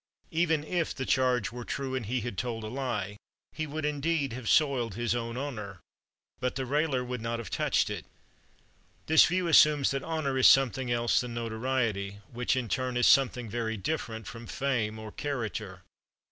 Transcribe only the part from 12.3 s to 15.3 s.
which in turn is something very different from fame or